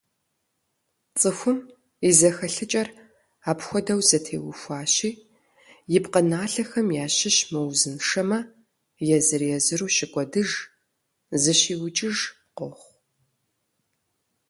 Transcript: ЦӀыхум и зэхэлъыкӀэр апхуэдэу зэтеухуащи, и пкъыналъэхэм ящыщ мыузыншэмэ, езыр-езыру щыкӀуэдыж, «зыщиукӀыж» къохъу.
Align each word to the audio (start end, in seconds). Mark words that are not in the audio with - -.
ЦӀыхум 1.19 1.59
и 2.07 2.11
зэхэлъыкӀэр 2.17 2.87
апхуэдэу 3.51 4.01
зэтеухуащи, 4.07 5.11
и 5.97 5.99
пкъыналъэхэм 6.03 6.87
ящыщ 7.05 7.37
мыузыншэмэ, 7.51 8.39
езыр-езыру 9.17 9.93
щыкӀуэдыж, 9.95 10.49
«зыщиукӀыж» 11.41 12.17
къохъу. 12.57 12.93